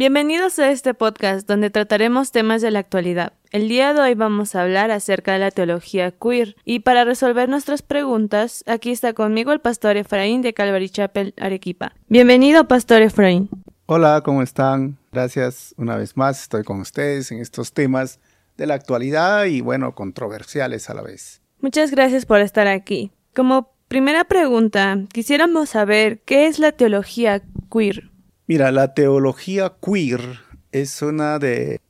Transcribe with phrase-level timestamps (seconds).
[0.00, 3.34] Bienvenidos a este podcast donde trataremos temas de la actualidad.
[3.50, 7.50] El día de hoy vamos a hablar acerca de la teología queer y para resolver
[7.50, 11.92] nuestras preguntas, aquí está conmigo el pastor Efraín de Calvary Chapel, Arequipa.
[12.08, 13.50] Bienvenido, pastor Efraín.
[13.84, 14.96] Hola, ¿cómo están?
[15.12, 18.20] Gracias una vez más, estoy con ustedes en estos temas
[18.56, 21.42] de la actualidad y bueno, controversiales a la vez.
[21.60, 23.12] Muchas gracias por estar aquí.
[23.34, 28.09] Como primera pregunta, quisiéramos saber qué es la teología queer.
[28.50, 30.40] Mira, la teología queer
[30.72, 31.80] es una de,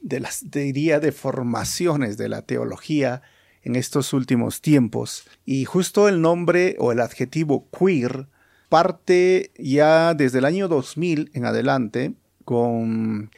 [0.00, 3.22] las, diría, deformaciones de la teología
[3.64, 5.26] en estos últimos tiempos.
[5.44, 8.28] Y justo el nombre o el adjetivo queer
[8.68, 13.32] parte ya desde el año 2000 en adelante con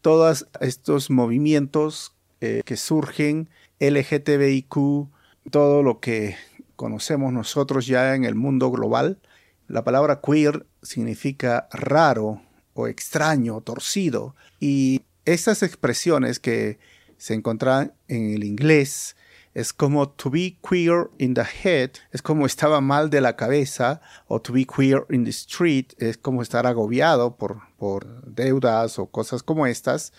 [0.00, 5.10] todos estos movimientos eh, que surgen, LGTBIQ,
[5.50, 6.36] todo lo que
[6.74, 9.18] conocemos nosotros ya en el mundo global.
[9.68, 14.34] La palabra queer significa raro o extraño, torcido.
[14.58, 16.78] Y estas expresiones que
[17.18, 19.14] se encuentran en el inglés
[19.52, 24.00] es como to be queer in the head, es como estaba mal de la cabeza,
[24.26, 29.06] o to be queer in the street, es como estar agobiado por, por deudas o
[29.06, 30.12] cosas como estas.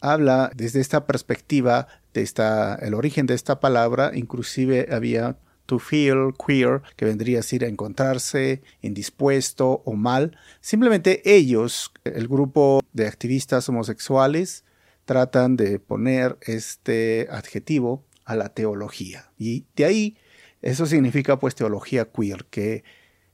[0.00, 5.36] Habla desde esta perspectiva, de esta, el origen de esta palabra, inclusive había
[5.68, 10.34] to feel queer, que vendría a decir encontrarse indispuesto o mal.
[10.62, 14.64] Simplemente ellos, el grupo de activistas homosexuales,
[15.04, 19.30] tratan de poner este adjetivo a la teología.
[19.36, 20.16] Y de ahí,
[20.62, 22.82] eso significa pues teología queer, que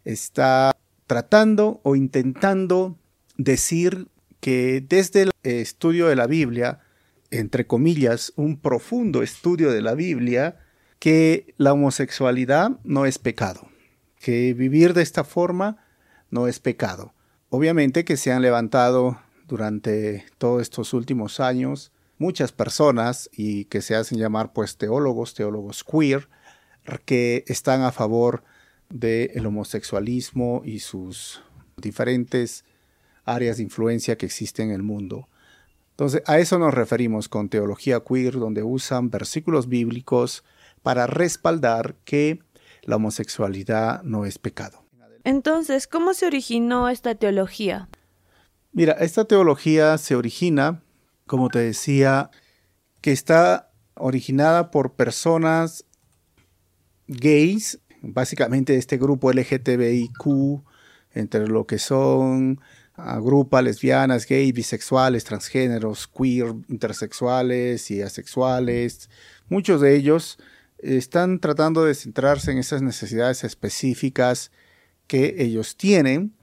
[0.04, 0.76] está
[1.06, 2.98] tratando o intentando
[3.36, 4.08] decir
[4.40, 6.80] que desde el estudio de la Biblia,
[7.30, 10.63] entre comillas, un profundo estudio de la Biblia,
[11.04, 13.68] que la homosexualidad no es pecado,
[14.18, 15.84] que vivir de esta forma
[16.30, 17.12] no es pecado.
[17.50, 23.94] Obviamente que se han levantado durante todos estos últimos años muchas personas y que se
[23.94, 26.30] hacen llamar pues teólogos, teólogos queer,
[27.04, 28.42] que están a favor
[28.88, 31.42] del homosexualismo y sus
[31.76, 32.64] diferentes
[33.26, 35.28] áreas de influencia que existen en el mundo.
[35.90, 40.44] Entonces, a eso nos referimos con teología queer, donde usan versículos bíblicos
[40.84, 42.40] para respaldar que
[42.82, 44.84] la homosexualidad no es pecado.
[45.24, 47.88] Entonces, ¿cómo se originó esta teología?
[48.72, 50.82] Mira, esta teología se origina,
[51.26, 52.30] como te decía,
[53.00, 55.86] que está originada por personas
[57.08, 60.62] gays, básicamente este grupo LGTBIQ,
[61.14, 62.60] entre lo que son
[62.92, 69.08] agrupa lesbianas, gays, bisexuales, transgéneros, queer, intersexuales y asexuales.
[69.48, 70.38] Muchos de ellos
[70.84, 74.50] están tratando de centrarse en esas necesidades específicas
[75.06, 76.34] que ellos tienen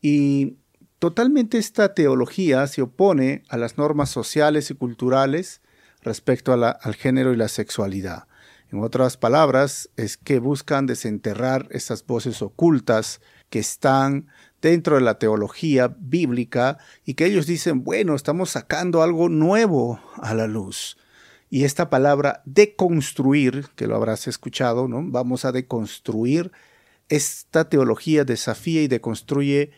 [0.00, 0.56] y
[0.98, 5.62] totalmente esta teología se opone a las normas sociales y culturales
[6.02, 8.28] respecto al género y la sexualidad.
[8.70, 14.26] En otras palabras, es que buscan desenterrar esas voces ocultas que están
[14.60, 20.34] dentro de la teología bíblica y que ellos dicen, bueno, estamos sacando algo nuevo a
[20.34, 20.96] la luz.
[21.48, 25.02] Y esta palabra deconstruir, que lo habrás escuchado, ¿no?
[25.04, 26.50] Vamos a deconstruir.
[27.08, 29.70] Esta teología desafía y deconstruye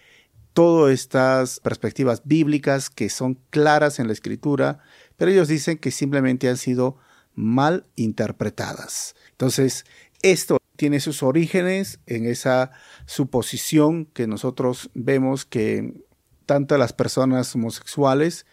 [0.55, 4.81] todas estas perspectivas bíblicas que son claras en la escritura,
[5.17, 6.97] pero ellos dicen que simplemente han sido
[7.34, 9.15] mal interpretadas.
[9.31, 9.85] Entonces,
[10.23, 12.73] esto tiene sus orígenes en esa
[13.06, 15.95] suposición que nosotros vemos que
[16.47, 18.47] tanto las personas homosexuales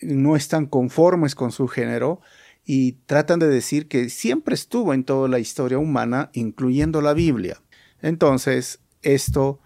[0.00, 2.20] no están conformes con su género
[2.66, 7.62] y tratan de decir que siempre estuvo en toda la historia humana, incluyendo la Biblia.
[8.02, 9.60] Entonces, esto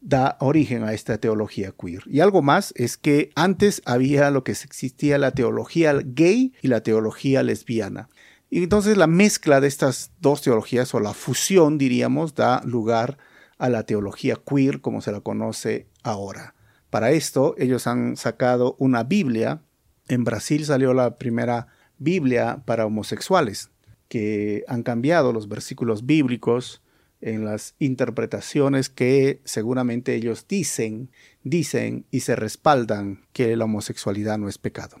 [0.00, 2.02] da origen a esta teología queer.
[2.06, 6.82] Y algo más es que antes había lo que existía la teología gay y la
[6.82, 8.08] teología lesbiana.
[8.48, 13.18] Y entonces la mezcla de estas dos teologías o la fusión, diríamos, da lugar
[13.58, 16.54] a la teología queer como se la conoce ahora.
[16.88, 19.60] Para esto ellos han sacado una Biblia.
[20.06, 21.66] En Brasil salió la primera
[21.98, 23.70] Biblia para homosexuales,
[24.08, 26.82] que han cambiado los versículos bíblicos
[27.20, 31.10] en las interpretaciones que seguramente ellos dicen,
[31.42, 34.96] dicen y se respaldan que la homosexualidad no es pecado.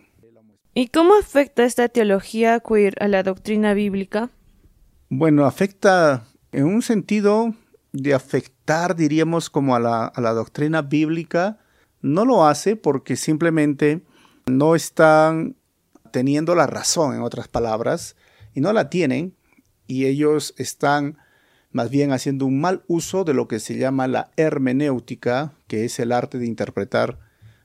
[0.74, 4.30] ¿Y cómo afecta esta teología queer a la doctrina bíblica?
[5.08, 7.54] Bueno, afecta en un sentido
[7.92, 11.58] de afectar, diríamos, como a la, a la doctrina bíblica.
[12.00, 14.02] No lo hace porque simplemente
[14.46, 15.56] no están
[16.10, 18.16] teniendo la razón, en otras palabras,
[18.54, 19.34] y no la tienen,
[19.86, 21.18] y ellos están
[21.70, 25.98] más bien haciendo un mal uso de lo que se llama la hermenéutica, que es
[25.98, 27.18] el arte de interpretar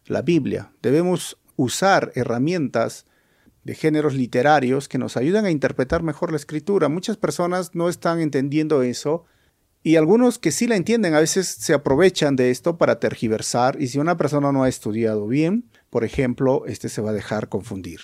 [0.06, 0.72] la Biblia.
[0.82, 3.06] Debemos usar herramientas
[3.64, 6.90] de géneros literarios que nos ayudan a interpretar mejor la escritura.
[6.90, 9.26] Muchas personas no están entendiendo eso
[9.84, 13.88] y algunos que sí la entienden a veces se aprovechan de esto para tergiversar y
[13.88, 18.02] si una persona no ha estudiado bien, por ejemplo, este se va a dejar confundir.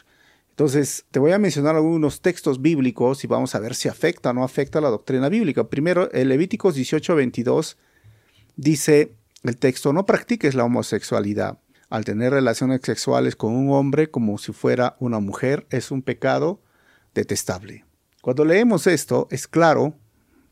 [0.60, 4.34] Entonces, te voy a mencionar algunos textos bíblicos y vamos a ver si afecta o
[4.34, 5.70] no afecta la doctrina bíblica.
[5.70, 7.78] Primero, el Levíticos 18:22
[8.58, 11.60] dice el texto, no practiques la homosexualidad.
[11.90, 16.62] Al tener relaciones sexuales con un hombre como si fuera una mujer es un pecado
[17.16, 17.86] detestable.
[18.22, 19.96] Cuando leemos esto, es claro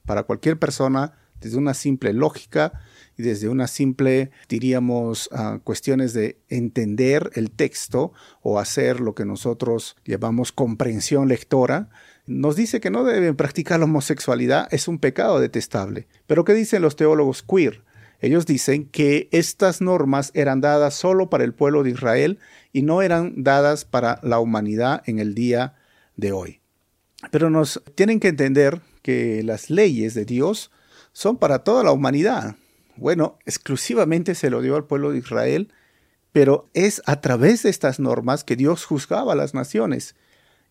[0.06, 2.80] para cualquier persona desde una simple lógica
[3.18, 9.26] y desde una simple, diríamos, ah, cuestiones de entender el texto o hacer lo que
[9.26, 11.90] nosotros llamamos comprensión lectora,
[12.28, 16.08] nos dice que no deben practicar la homosexualidad, es un pecado detestable.
[16.28, 17.84] Pero ¿qué dicen los teólogos queer?
[18.20, 22.40] Ellos dicen que estas normas eran dadas solo para el pueblo de Israel
[22.74, 25.76] y no eran dadas para la humanidad en el día
[26.16, 26.62] de hoy.
[27.32, 30.72] Pero nos tienen que entender que las leyes de Dios
[31.14, 32.56] son para toda la humanidad.
[32.98, 35.74] Bueno, exclusivamente se lo dio al pueblo de Israel,
[36.32, 40.16] pero es a través de estas normas que Dios juzgaba a las naciones.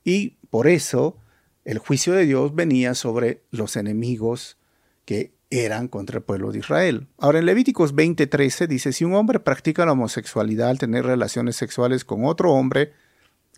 [0.04, 1.18] Y por eso
[1.64, 4.58] el juicio de Dios venía sobre los enemigos
[5.04, 7.08] que eran contra el pueblo de Israel.
[7.18, 12.04] Ahora en Levíticos 20:13 dice, si un hombre practica la homosexualidad al tener relaciones sexuales
[12.04, 12.92] con otro hombre,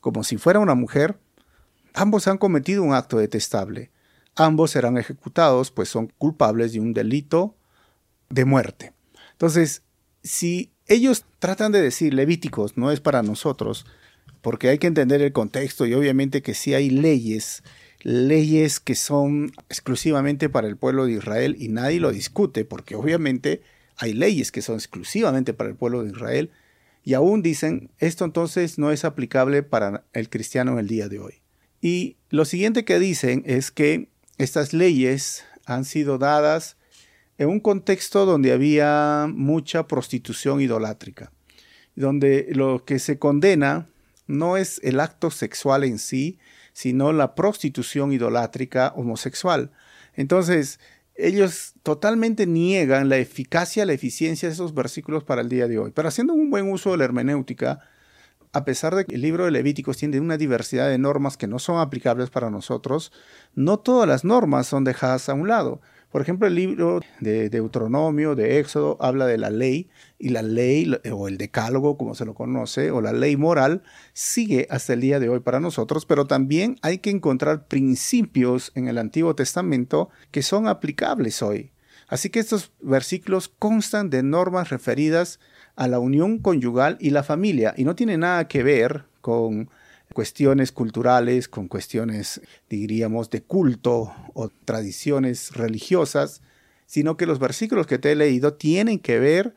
[0.01, 1.19] como si fuera una mujer,
[1.95, 3.91] ambos han cometido un acto detestable
[4.39, 7.57] ambos serán ejecutados, pues son culpables de un delito
[8.31, 8.93] de muerte.
[9.33, 9.83] Entonces,
[10.23, 13.87] si ellos tratan de decir Levíticos no es para nosotros,
[14.41, 17.63] porque hay que entender el contexto y obviamente que sí hay leyes,
[18.03, 23.63] leyes que son exclusivamente para el pueblo de Israel y nadie lo discute, porque obviamente
[23.97, 26.51] hay leyes que son exclusivamente para el pueblo de Israel
[27.05, 31.19] y aún dicen esto entonces no es aplicable para el cristiano en el día de
[31.19, 31.43] hoy.
[31.81, 36.78] Y lo siguiente que dicen es que estas leyes han sido dadas
[37.39, 41.33] en un contexto donde había mucha prostitución idolátrica,
[41.95, 43.89] donde lo que se condena
[44.27, 46.39] no es el acto sexual en sí,
[46.73, 49.71] sino la prostitución idolátrica homosexual.
[50.15, 50.81] Entonces,
[51.15, 55.91] ellos totalmente niegan la eficacia, la eficiencia de esos versículos para el día de hoy.
[55.93, 57.81] Pero haciendo un buen uso de la hermenéutica,
[58.53, 61.59] a pesar de que el libro de Levíticos tiene una diversidad de normas que no
[61.59, 63.13] son aplicables para nosotros,
[63.55, 65.81] no todas las normas son dejadas a un lado.
[66.11, 70.91] Por ejemplo, el libro de Deuteronomio, de Éxodo, habla de la ley y la ley
[71.13, 73.83] o el decálogo, como se lo conoce, o la ley moral,
[74.15, 78.89] sigue hasta el día de hoy para nosotros, pero también hay que encontrar principios en
[78.89, 81.73] el Antiguo Testamento que son aplicables hoy.
[82.09, 85.41] Así que estos versículos constan de normas referidas
[85.77, 89.69] a la unión conyugal y la familia y no tiene nada que ver con
[90.19, 96.43] cuestiones culturales, con cuestiones, diríamos, de culto o tradiciones religiosas,
[96.87, 99.55] sino que los versículos que te he leído tienen que ver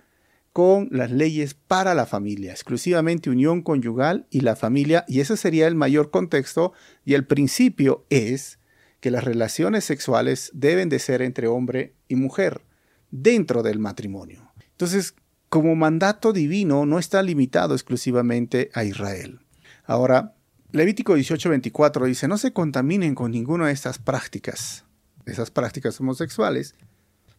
[0.54, 5.66] con las leyes para la familia, exclusivamente unión conyugal y la familia, y ese sería
[5.66, 6.74] el mayor contexto,
[7.06, 8.60] y el principio es
[9.00, 12.62] que las relaciones sexuales deben de ser entre hombre y mujer
[13.10, 14.52] dentro del matrimonio.
[14.70, 15.16] Entonces,
[15.50, 19.40] como mandato divino no está limitado exclusivamente a Israel.
[19.86, 20.36] Ahora,
[20.72, 24.86] Levítico 18:24 dice, no se contaminen con ninguna de estas prácticas,
[25.26, 26.76] esas prácticas homosexuales,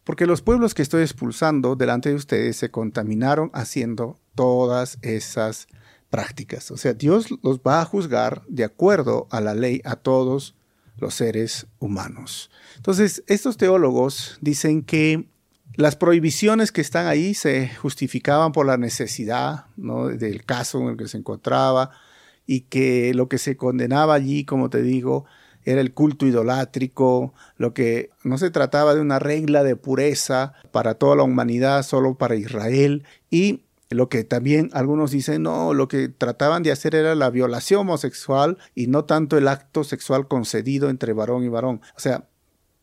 [0.03, 5.67] porque los pueblos que estoy expulsando delante de ustedes se contaminaron haciendo todas esas
[6.09, 6.69] prácticas.
[6.69, 10.55] O sea, Dios los va a juzgar de acuerdo a la ley a todos
[10.97, 12.51] los seres humanos.
[12.75, 15.27] Entonces, estos teólogos dicen que
[15.75, 21.07] las prohibiciones que están ahí se justificaban por la necesidad del caso en el que
[21.07, 21.89] se encontraba
[22.45, 25.25] y que lo que se condenaba allí, como te digo,
[25.65, 30.95] era el culto idolátrico, lo que no se trataba de una regla de pureza para
[30.95, 36.09] toda la humanidad, solo para Israel, y lo que también algunos dicen, no, lo que
[36.09, 41.13] trataban de hacer era la violación homosexual y no tanto el acto sexual concedido entre
[41.13, 41.81] varón y varón.
[41.95, 42.27] O sea,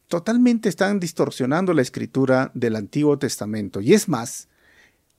[0.07, 3.81] totalmente están distorsionando la escritura del Antiguo Testamento.
[3.81, 4.49] Y es más,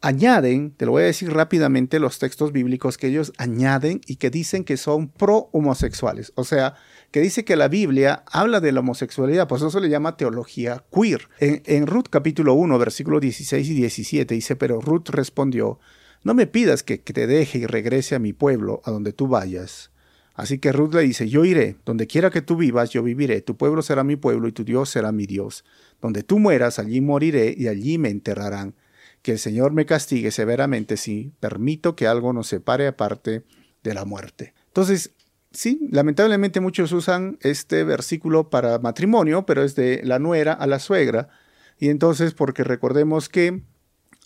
[0.02, 4.30] añaden, te lo voy a decir rápidamente, los textos bíblicos que ellos añaden y que
[4.30, 6.34] dicen que son pro-homosexuales.
[6.36, 6.76] O sea,
[7.12, 10.84] que dice que la Biblia habla de la homosexualidad, pues eso se le llama teología
[10.92, 11.30] queer.
[11.40, 15.80] En, en Ruth capítulo 1, versículos 16 y 17 dice, pero Ruth respondió,
[16.24, 19.92] no me pidas que te deje y regrese a mi pueblo, a donde tú vayas
[20.34, 23.58] Así que Ruth le dice, yo iré, donde quiera que tú vivas, yo viviré, tu
[23.58, 25.66] pueblo será mi pueblo y tu Dios será mi Dios.
[26.02, 28.74] Donde tú mueras, allí moriré y allí me enterrarán.
[29.22, 33.44] Que el Señor me castigue severamente si permito que algo nos separe aparte
[33.84, 34.54] de la muerte.
[34.68, 35.12] Entonces,
[35.52, 40.80] sí, lamentablemente muchos usan este versículo para matrimonio, pero es de la nuera a la
[40.80, 41.30] suegra.
[41.78, 43.64] Y entonces, porque recordemos que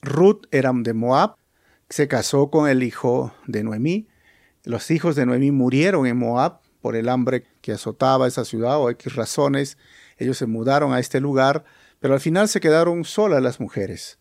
[0.01, 1.35] Ruth era de Moab,
[1.89, 4.07] se casó con el hijo de Noemí.
[4.63, 8.89] Los hijos de Noemí murieron en Moab por el hambre que azotaba esa ciudad o
[8.89, 9.77] X razones.
[10.17, 11.63] Ellos se mudaron a este lugar,
[11.99, 14.19] pero al final se quedaron solas las mujeres.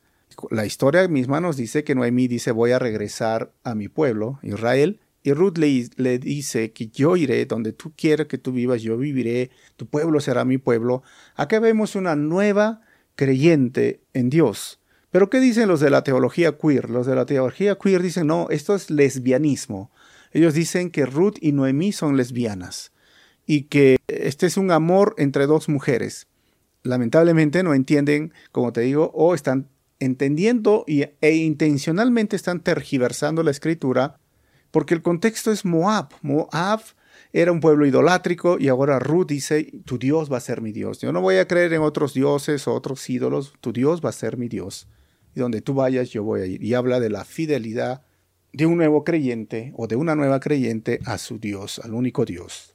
[0.51, 5.01] La historia misma nos dice que Noemí dice voy a regresar a mi pueblo, Israel,
[5.23, 8.99] y Ruth le, le, dice que yo iré donde tú quieras que tú vivas, yo
[8.99, 11.03] viviré, tu pueblo será mi pueblo.
[11.35, 12.83] Acá vemos una nueva
[13.17, 14.81] creyente en Dios.
[15.11, 16.91] Pero ¿qué dicen los de la teología queer?
[16.91, 19.91] Los de la teología queer dicen, no, esto es lesbianismo.
[20.33, 22.93] Ellos dicen que Ruth y Noemí son lesbianas
[23.47, 26.27] y que este es un amor entre dos mujeres.
[26.83, 29.69] Lamentablemente no entienden, como te digo, o están
[30.01, 34.19] entendiendo e intencionalmente están tergiversando la escritura
[34.71, 36.09] porque el contexto es Moab.
[36.23, 36.81] Moab
[37.33, 41.01] era un pueblo idolátrico y ahora Ruth dice, tu Dios va a ser mi Dios.
[41.01, 44.13] Yo no voy a creer en otros dioses o otros ídolos, tu Dios va a
[44.13, 44.89] ser mi Dios.
[45.35, 46.63] Y donde tú vayas yo voy a ir.
[46.63, 48.03] Y habla de la fidelidad
[48.53, 52.75] de un nuevo creyente o de una nueva creyente a su Dios, al único Dios.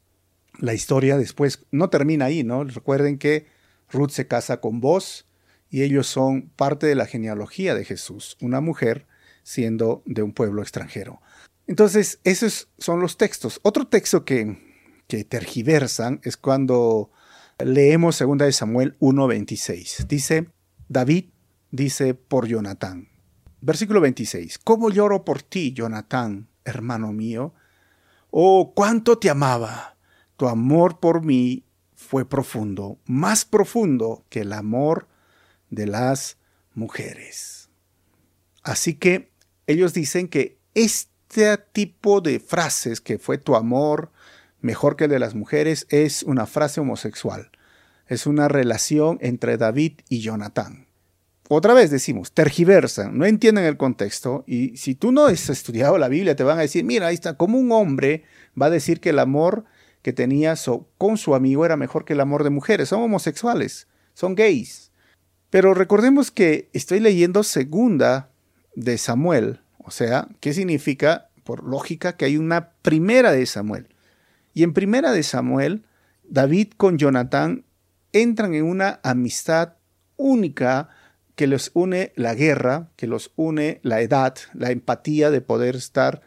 [0.59, 2.65] La historia después no termina ahí, ¿no?
[2.65, 3.47] Recuerden que
[3.89, 5.28] Ruth se casa con vos
[5.69, 9.07] y ellos son parte de la genealogía de Jesús, una mujer
[9.43, 11.21] siendo de un pueblo extranjero.
[11.67, 13.59] Entonces, esos son los textos.
[13.63, 14.57] Otro texto que,
[15.07, 17.11] que tergiversan es cuando
[17.59, 20.07] leemos 2 Samuel 1.26.
[20.07, 20.49] Dice,
[20.87, 21.25] David
[21.71, 23.09] dice por Jonatán.
[23.61, 24.57] Versículo 26.
[24.59, 27.53] ¿Cómo lloro por ti, Jonatán, hermano mío?
[28.31, 29.97] Oh, cuánto te amaba.
[30.37, 35.07] Tu amor por mí fue profundo, más profundo que el amor
[35.69, 36.37] de las
[36.73, 37.69] mujeres.
[38.63, 39.31] Así que
[39.67, 44.11] ellos dicen que este tipo de frases que fue tu amor
[44.61, 47.51] mejor que el de las mujeres es una frase homosexual.
[48.07, 50.87] Es una relación entre David y Jonatán.
[51.47, 56.07] Otra vez decimos, tergiversan, no entienden el contexto y si tú no has estudiado la
[56.07, 58.23] Biblia te van a decir, mira, ahí está, como un hombre
[58.59, 59.65] va a decir que el amor
[60.03, 60.53] que tenía
[60.97, 62.89] con su amigo era mejor que el amor de mujeres.
[62.89, 64.88] Son homosexuales, son gays.
[65.49, 68.29] Pero recordemos que estoy leyendo segunda
[68.75, 71.29] de Samuel, o sea, ¿qué significa?
[71.43, 73.87] Por lógica, que hay una primera de Samuel.
[74.53, 75.83] Y en primera de Samuel,
[76.23, 77.65] David con Jonatán
[78.13, 79.73] entran en una amistad
[80.15, 80.89] única
[81.35, 86.21] que les une la guerra, que los une la edad, la empatía de poder estar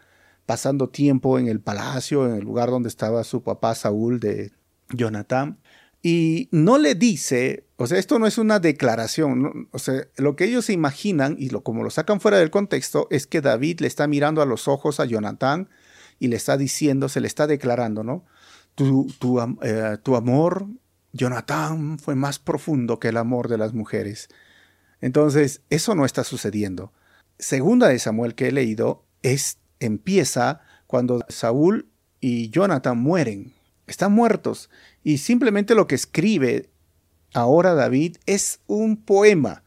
[0.45, 4.51] pasando tiempo en el palacio, en el lugar donde estaba su papá Saúl de
[4.89, 5.59] Jonatán.
[6.05, 10.43] Y no le dice, o sea, esto no es una declaración, o sea, lo que
[10.43, 13.87] ellos se imaginan y lo, como lo sacan fuera del contexto es que David le
[13.87, 15.69] está mirando a los ojos a Jonatán
[16.19, 18.25] y le está diciendo, se le está declarando, ¿no?
[18.75, 20.67] Tu, tu, eh, tu amor,
[21.13, 24.27] Jonatán, fue más profundo que el amor de las mujeres.
[24.99, 26.91] Entonces, eso no está sucediendo.
[27.39, 31.87] Segunda de Samuel que he leído es, empieza cuando Saúl
[32.19, 33.53] y Jonatán mueren
[33.87, 34.69] están muertos.
[35.03, 36.69] Y simplemente lo que escribe
[37.33, 39.63] ahora David es un poema.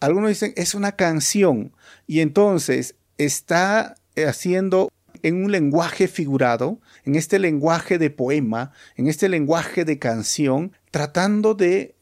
[0.00, 1.72] Algunos dicen es una canción.
[2.06, 4.88] Y entonces está haciendo
[5.22, 11.54] en un lenguaje figurado, en este lenguaje de poema, en este lenguaje de canción, tratando
[11.54, 11.96] de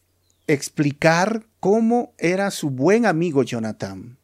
[0.47, 4.19] explicar cómo era su buen amigo Jonathan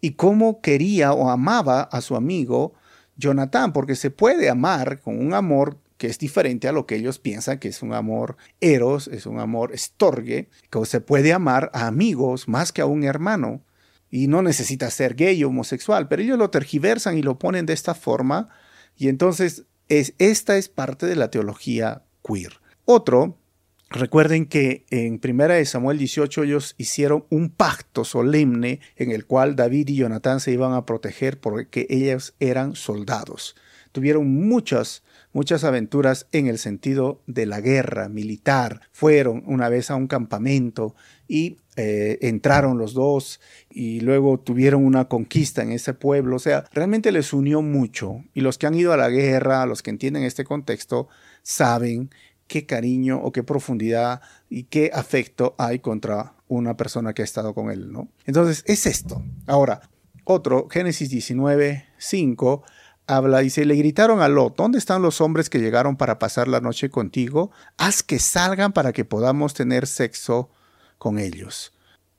[0.00, 2.74] y cómo quería o amaba a su amigo
[3.16, 7.20] Jonathan, porque se puede amar con un amor que es diferente a lo que ellos
[7.20, 11.86] piensan que es un amor eros, es un amor estorgue, que se puede amar a
[11.86, 13.62] amigos más que a un hermano.
[14.10, 17.74] Y no necesita ser gay o homosexual, pero ellos lo tergiversan y lo ponen de
[17.74, 18.48] esta forma.
[18.96, 22.54] Y entonces es, esta es parte de la teología queer.
[22.84, 23.38] Otro,
[23.88, 29.90] recuerden que en 1 Samuel 18 ellos hicieron un pacto solemne en el cual David
[29.90, 33.54] y Jonatán se iban a proteger porque ellos eran soldados.
[33.92, 38.82] Tuvieron muchas muchas aventuras en el sentido de la guerra militar.
[38.92, 40.94] Fueron una vez a un campamento
[41.26, 46.36] y eh, entraron los dos y luego tuvieron una conquista en ese pueblo.
[46.36, 48.24] O sea, realmente les unió mucho.
[48.34, 51.08] Y los que han ido a la guerra, los que entienden este contexto,
[51.42, 52.10] saben
[52.46, 54.20] qué cariño o qué profundidad
[54.50, 58.08] y qué afecto hay contra una persona que ha estado con él, ¿no?
[58.26, 59.24] Entonces, es esto.
[59.46, 59.80] Ahora,
[60.24, 62.62] otro, Génesis 19, 5,
[63.06, 66.48] habla, y se le gritaron a Lot, ¿dónde están los hombres que llegaron para pasar
[66.48, 67.50] la noche contigo?
[67.76, 70.50] Haz que salgan para que podamos tener sexo
[70.98, 71.72] con ellos.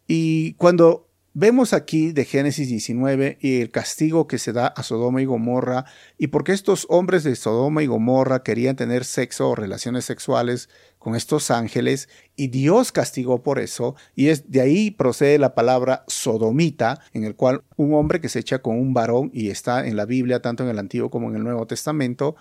[0.07, 5.19] Y cuando Vemos aquí de Génesis 19 y el castigo que se da a Sodoma
[5.19, 5.85] y Gomorra
[6.19, 11.15] y porque estos hombres de Sodoma y Gomorra querían tener sexo o relaciones sexuales con
[11.15, 17.01] estos ángeles y Dios castigó por eso y es de ahí procede la palabra sodomita
[17.13, 20.05] en el cual un hombre que se echa con un varón y está en la
[20.05, 22.35] Biblia tanto en el Antiguo como en el Nuevo Testamento,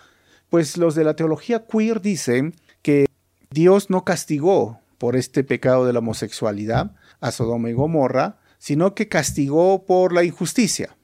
[0.51, 3.07] pues los de la teología queer dicen que
[3.51, 9.09] Dios no castigó por este pecado de la homosexualidad a Sodoma y Gomorra, sino que
[9.09, 10.97] castigó por la injusticia.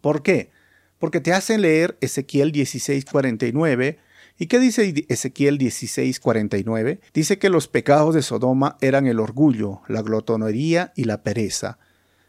[0.00, 0.50] ¿Por qué?
[0.98, 3.98] Porque te hacen leer Ezequiel 16:49.
[4.40, 6.98] ¿Y qué dice Ezequiel 16:49?
[7.12, 11.78] Dice que los pecados de Sodoma eran el orgullo, la glotonería y la pereza,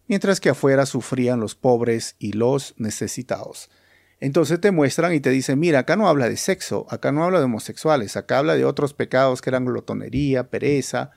[0.08, 3.72] mientras que afuera sufrían los pobres y los necesitados.
[4.20, 7.40] Entonces te muestran y te dicen, mira, acá no habla de sexo, acá no habla
[7.40, 11.10] de homosexuales, acá habla de otros pecados que eran glotonería, pereza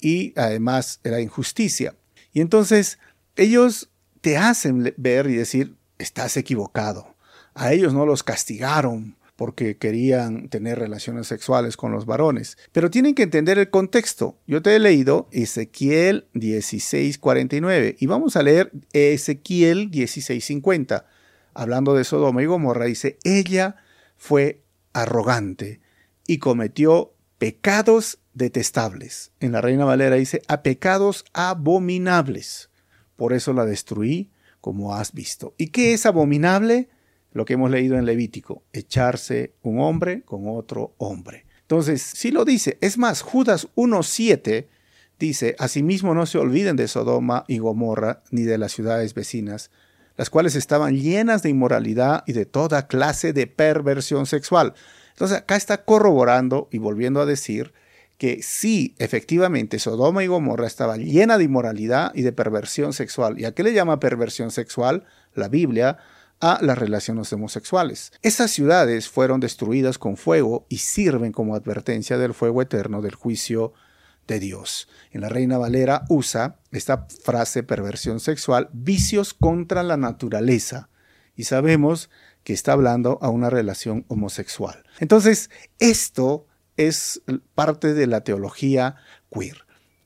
[0.00, 1.94] y además era injusticia.
[2.32, 2.98] Y entonces
[3.36, 7.14] ellos te hacen ver y decir, estás equivocado.
[7.54, 12.58] A ellos no los castigaron porque querían tener relaciones sexuales con los varones.
[12.72, 14.38] Pero tienen que entender el contexto.
[14.46, 21.06] Yo te he leído Ezequiel 16:49 y vamos a leer Ezequiel 16:50.
[21.54, 23.76] Hablando de Sodoma y Gomorra, dice, ella
[24.18, 24.60] fue
[24.92, 25.80] arrogante
[26.26, 29.32] y cometió pecados detestables.
[29.40, 32.70] En la Reina Valera dice, a pecados abominables.
[33.16, 35.54] Por eso la destruí, como has visto.
[35.58, 36.88] ¿Y qué es abominable?
[37.32, 41.46] Lo que hemos leído en Levítico, echarse un hombre con otro hombre.
[41.62, 44.66] Entonces, si lo dice, es más, Judas 1.7
[45.18, 49.70] dice, asimismo no se olviden de Sodoma y Gomorra, ni de las ciudades vecinas,
[50.16, 54.74] las cuales estaban llenas de inmoralidad y de toda clase de perversión sexual.
[55.10, 57.72] Entonces, acá está corroborando y volviendo a decir
[58.20, 63.40] que sí, efectivamente, Sodoma y Gomorra estaba llena de inmoralidad y de perversión sexual.
[63.40, 65.06] ¿Y a qué le llama perversión sexual?
[65.32, 65.96] La Biblia
[66.38, 68.12] a las relaciones homosexuales.
[68.20, 73.72] Esas ciudades fueron destruidas con fuego y sirven como advertencia del fuego eterno del juicio
[74.26, 74.86] de Dios.
[75.12, 80.90] En la Reina Valera usa esta frase perversión sexual, vicios contra la naturaleza.
[81.36, 82.10] Y sabemos
[82.44, 84.84] que está hablando a una relación homosexual.
[84.98, 86.48] Entonces, esto
[86.88, 87.22] es
[87.54, 88.96] parte de la teología
[89.30, 89.64] queer.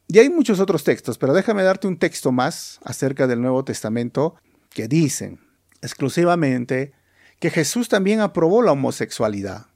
[0.09, 4.35] Y hay muchos otros textos, pero déjame darte un texto más acerca del Nuevo Testamento
[4.71, 5.41] que dicen
[5.83, 6.93] exclusivamente
[7.39, 9.67] que Jesús también aprobó la homosexualidad.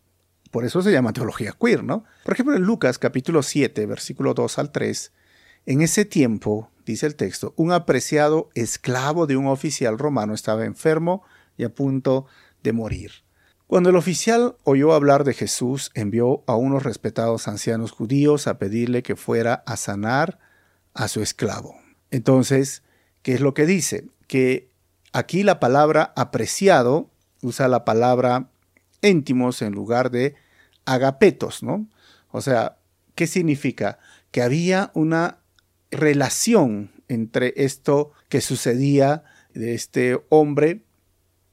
[0.51, 2.05] Por eso se llama teología queer, ¿no?
[2.25, 5.13] Por ejemplo, en Lucas capítulo 7, versículo 2 al 3,
[5.67, 11.23] en ese tiempo, dice el texto, un apreciado esclavo de un oficial romano estaba enfermo
[11.57, 12.27] y a punto
[12.63, 13.13] de morir.
[13.69, 19.03] Cuando el oficial oyó hablar de Jesús, envió a unos respetados ancianos judíos a pedirle
[19.03, 20.39] que fuera a sanar
[20.95, 21.77] a su esclavo.
[22.11, 22.83] Entonces,
[23.21, 24.07] ¿qué es lo que dice?
[24.27, 24.71] Que
[25.13, 27.11] aquí la palabra apreciado
[27.43, 28.49] usa la palabra
[29.03, 30.35] íntimos en lugar de
[30.87, 31.87] agapetos, ¿no?
[32.31, 32.79] O sea,
[33.15, 33.99] ¿qué significa?
[34.31, 35.41] Que había una
[35.91, 40.87] relación entre esto que sucedía de este hombre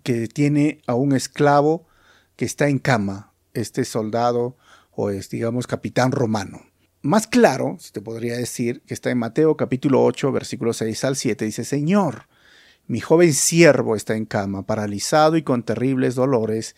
[0.04, 1.88] que tiene a un esclavo
[2.36, 4.58] que está en cama este soldado
[4.91, 6.62] o es, digamos, capitán romano.
[7.02, 11.15] Más claro, se te podría decir, que está en Mateo capítulo 8, versículo 6 al
[11.15, 12.28] 7, dice, Señor,
[12.88, 16.76] mi joven siervo está en cama, paralizado y con terribles dolores.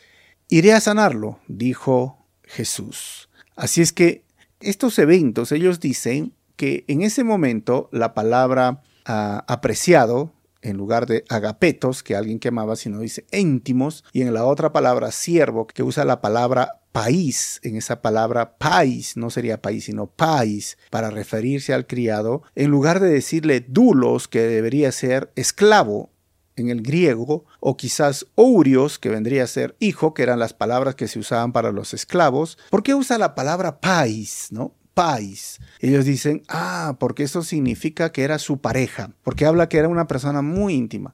[0.50, 3.30] Iré a sanarlo, dijo Jesús.
[3.56, 4.24] Así es que
[4.60, 10.34] estos eventos, ellos dicen que en ese momento la palabra ah, apreciado
[10.68, 14.72] en lugar de agapetos, que alguien que amaba, sino dice íntimos, y en la otra
[14.72, 20.08] palabra siervo, que usa la palabra país, en esa palabra país, no sería país, sino
[20.08, 26.10] país, para referirse al criado, en lugar de decirle dulos, que debería ser esclavo,
[26.58, 30.96] en el griego, o quizás ourios, que vendría a ser hijo, que eran las palabras
[30.96, 32.58] que se usaban para los esclavos.
[32.70, 34.48] ¿Por qué usa la palabra país?
[34.50, 34.74] ¿no?
[34.98, 35.60] País.
[35.80, 40.08] Ellos dicen, ah, porque eso significa que era su pareja, porque habla que era una
[40.08, 41.14] persona muy íntima.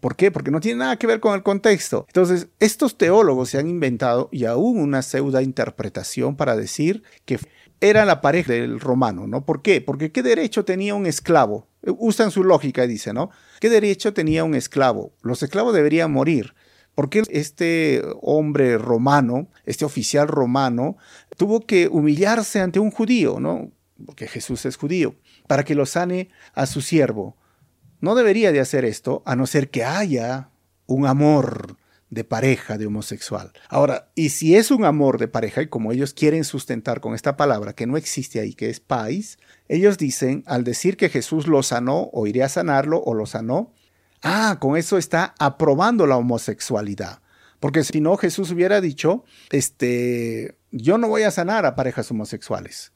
[0.00, 0.30] ¿Por qué?
[0.30, 2.04] Porque no tiene nada que ver con el contexto.
[2.08, 7.38] Entonces, estos teólogos se han inventado y aún una pseudo interpretación para decir que
[7.80, 9.46] era la pareja del romano, ¿no?
[9.46, 9.80] ¿Por qué?
[9.80, 11.66] Porque ¿qué derecho tenía un esclavo?
[11.86, 13.30] Usan su lógica y dicen, ¿no?
[13.60, 15.14] ¿Qué derecho tenía un esclavo?
[15.22, 16.52] Los esclavos deberían morir.
[16.94, 20.96] ¿Por qué este hombre romano, este oficial romano,
[21.36, 23.72] tuvo que humillarse ante un judío, ¿no?
[24.06, 27.36] Porque Jesús es judío, para que lo sane a su siervo.
[28.00, 30.50] No debería de hacer esto a no ser que haya
[30.86, 31.76] un amor
[32.10, 33.52] de pareja de homosexual.
[33.68, 37.36] Ahora, y si es un amor de pareja, y como ellos quieren sustentar con esta
[37.36, 41.62] palabra que no existe ahí, que es pais, ellos dicen, al decir que Jesús lo
[41.62, 43.72] sanó, o iría a sanarlo, o lo sanó,
[44.24, 47.20] ah, con eso está aprobando la homosexualidad.
[47.60, 52.92] Porque si no, Jesús hubiera dicho, este, yo no voy a sanar a parejas homosexuales.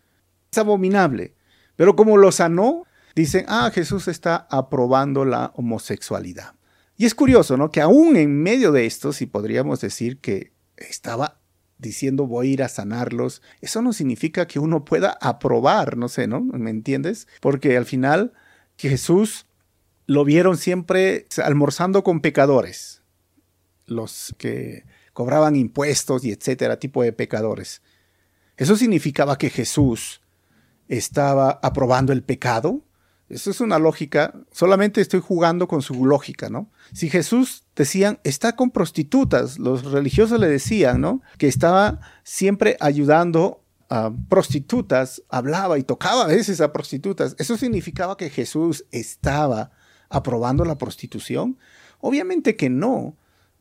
[0.51, 1.35] Es abominable.
[1.77, 6.55] Pero como lo sanó, dicen, ah, Jesús está aprobando la homosexualidad.
[6.97, 7.71] Y es curioso, ¿no?
[7.71, 11.38] Que aún en medio de esto, si podríamos decir que estaba
[11.79, 16.27] diciendo voy a ir a sanarlos, eso no significa que uno pueda aprobar, no sé,
[16.27, 16.41] ¿no?
[16.41, 17.29] ¿Me entiendes?
[17.41, 18.33] Porque al final
[18.77, 19.47] Jesús
[20.09, 23.03] lo vieron siempre almorzando con pecadores,
[23.87, 27.83] los que cobraban impuestos y etcétera, tipo de pecadores.
[28.57, 30.23] Eso significaba que Jesús
[30.88, 32.83] estaba aprobando el pecado.
[33.29, 36.71] Eso es una lógica, solamente estoy jugando con su lógica, ¿no?
[36.94, 41.21] Si Jesús decían, está con prostitutas, los religiosos le decían, ¿no?
[41.37, 47.37] Que estaba siempre ayudando a prostitutas, hablaba y tocaba a veces a prostitutas.
[47.38, 49.71] ¿Eso significaba que Jesús estaba
[50.11, 51.59] aprobando la prostitución?
[52.01, 53.16] Obviamente que no.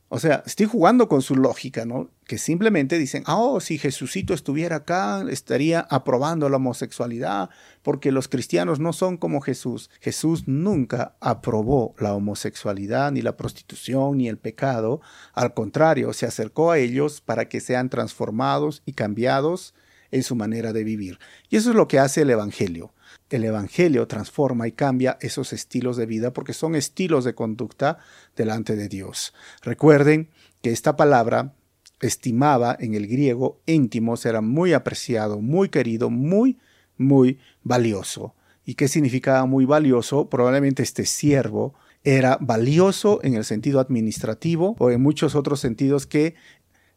[0.09, 2.09] O sea, estoy jugando con su lógica, ¿no?
[2.25, 7.49] Que simplemente dicen, oh, si Jesucito estuviera acá, estaría aprobando la homosexualidad,
[7.81, 9.89] porque los cristianos no son como Jesús.
[9.99, 15.01] Jesús nunca aprobó la homosexualidad, ni la prostitución, ni el pecado.
[15.33, 19.73] Al contrario, se acercó a ellos para que sean transformados y cambiados
[20.11, 21.19] en su manera de vivir.
[21.49, 22.93] Y eso es lo que hace el Evangelio
[23.29, 27.97] el Evangelio transforma y cambia esos estilos de vida porque son estilos de conducta
[28.35, 29.33] delante de Dios.
[29.61, 30.29] Recuerden
[30.61, 31.53] que esta palabra
[32.01, 36.57] estimaba en el griego íntimos era muy apreciado, muy querido, muy,
[36.97, 38.35] muy valioso.
[38.65, 40.29] ¿Y qué significaba muy valioso?
[40.29, 46.35] Probablemente este siervo era valioso en el sentido administrativo o en muchos otros sentidos que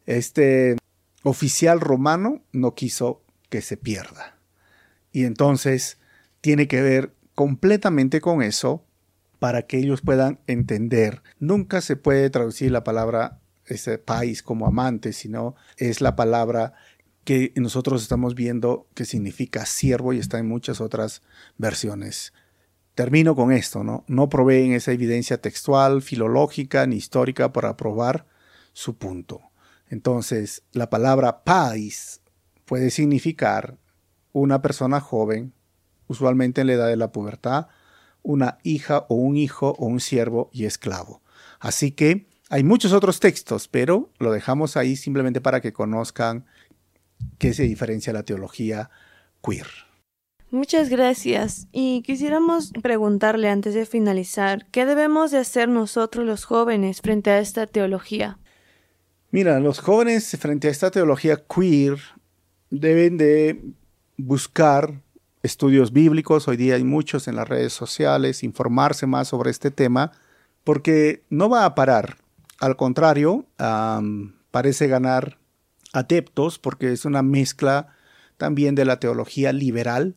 [0.05, 0.77] este
[1.23, 4.37] oficial romano no quiso que se pierda.
[5.11, 5.97] Y entonces
[6.41, 8.85] tiene que ver completamente con eso
[9.39, 11.23] para que ellos puedan entender.
[11.39, 16.73] Nunca se puede traducir la palabra ese país como amante, sino es la palabra
[17.23, 21.21] que nosotros estamos viendo que significa siervo y está en muchas otras
[21.57, 22.33] versiones.
[22.95, 24.03] Termino con esto, ¿no?
[24.07, 28.27] No proveen esa evidencia textual, filológica ni histórica para probar
[28.73, 29.41] su punto.
[29.87, 32.21] Entonces, la palabra país
[32.65, 33.77] puede significar
[34.33, 35.53] una persona joven
[36.11, 37.67] usualmente en la edad de la pubertad,
[38.21, 41.21] una hija o un hijo o un siervo y esclavo.
[41.59, 46.45] Así que hay muchos otros textos, pero lo dejamos ahí simplemente para que conozcan
[47.37, 48.89] qué se diferencia la teología
[49.43, 49.67] queer.
[50.49, 51.67] Muchas gracias.
[51.71, 57.39] Y quisiéramos preguntarle antes de finalizar, ¿qué debemos de hacer nosotros los jóvenes frente a
[57.39, 58.37] esta teología?
[59.31, 61.97] Mira, los jóvenes frente a esta teología queer
[62.69, 63.61] deben de
[64.17, 65.01] buscar
[65.43, 70.11] estudios bíblicos, hoy día hay muchos en las redes sociales, informarse más sobre este tema,
[70.63, 72.17] porque no va a parar.
[72.59, 73.45] Al contrario,
[74.51, 75.39] parece ganar
[75.93, 77.87] adeptos porque es una mezcla
[78.37, 80.15] también de la teología liberal,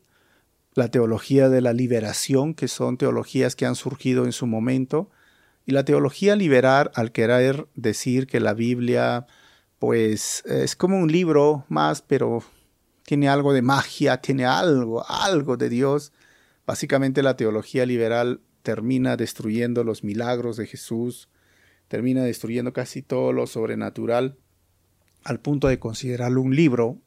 [0.74, 5.10] la teología de la liberación, que son teologías que han surgido en su momento,
[5.66, 9.26] y la teología liberal al querer decir que la Biblia
[9.78, 12.42] pues es como un libro más, pero
[13.04, 16.12] tiene algo de magia, tiene algo, algo de Dios.
[16.66, 21.28] Básicamente la teología liberal termina destruyendo los milagros de Jesús,
[21.88, 24.38] termina destruyendo casi todo lo sobrenatural,
[25.22, 26.98] al punto de considerarlo un libro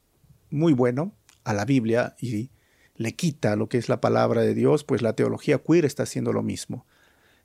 [0.49, 2.51] muy bueno a la Biblia y
[2.95, 6.33] le quita lo que es la palabra de Dios, pues la teología queer está haciendo
[6.33, 6.85] lo mismo.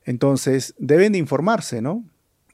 [0.05, 2.05] Entonces, deben de informarse, ¿no?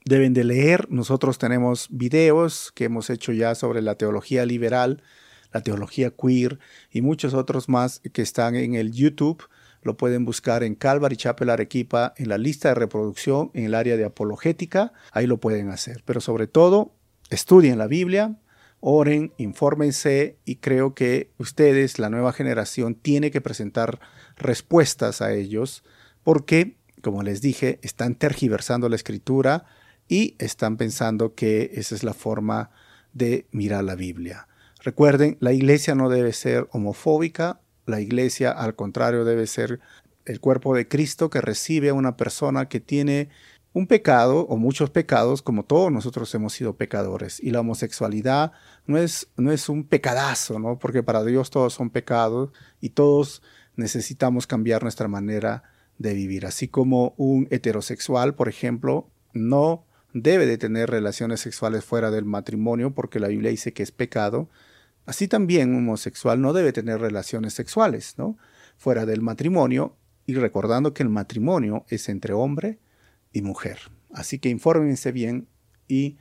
[0.05, 0.91] Deben de leer.
[0.91, 5.03] Nosotros tenemos videos que hemos hecho ya sobre la teología liberal,
[5.53, 6.59] la teología queer
[6.91, 9.43] y muchos otros más que están en el YouTube.
[9.83, 13.97] Lo pueden buscar en Calvary Chapel Arequipa, en la lista de reproducción, en el área
[13.97, 14.93] de apologética.
[15.13, 16.03] Ahí lo pueden hacer.
[16.05, 16.93] Pero sobre todo,
[17.31, 18.37] estudien la Biblia,
[18.81, 24.01] oren, infórmense y creo que ustedes, la nueva generación, tiene que presentar
[24.37, 25.85] respuestas a ellos
[26.23, 29.65] porque, como les dije, están tergiversando la escritura
[30.09, 32.71] y están pensando que esa es la forma
[33.13, 34.49] de mirar la Biblia.
[34.83, 39.81] Recuerden, la iglesia no debe ser homofóbica, la iglesia al contrario debe ser
[40.25, 43.29] el cuerpo de Cristo que recibe a una persona que tiene
[43.73, 47.41] un pecado o muchos pecados, como todos nosotros hemos sido pecadores.
[47.41, 48.53] Y la homosexualidad
[48.87, 50.79] no es, no es un pecadazo, ¿no?
[50.79, 53.43] Porque para Dios todos son pecados y todos
[53.77, 55.63] necesitamos cambiar nuestra manera
[55.99, 56.47] de vivir.
[56.47, 59.85] Así como un heterosexual, por ejemplo, no
[60.23, 64.49] debe de tener relaciones sexuales fuera del matrimonio porque la Biblia dice que es pecado.
[65.07, 68.37] Así también un homosexual no debe tener relaciones sexuales, ¿no?
[68.77, 72.79] Fuera del matrimonio y recordando que el matrimonio es entre hombre
[73.33, 73.79] y mujer.
[74.13, 75.49] Así que infórmense bien
[75.87, 76.19] y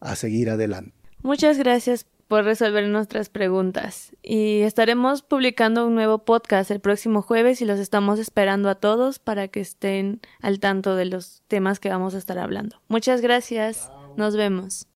[0.00, 0.92] a seguir adelante.
[1.22, 7.60] Muchas gracias por resolver nuestras preguntas y estaremos publicando un nuevo podcast el próximo jueves
[7.60, 11.90] y los estamos esperando a todos para que estén al tanto de los temas que
[11.90, 12.80] vamos a estar hablando.
[12.88, 13.90] Muchas gracias.
[14.16, 14.86] Nos vemos.